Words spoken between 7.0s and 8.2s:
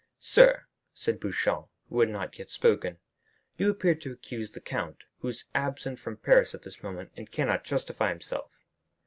and cannot justify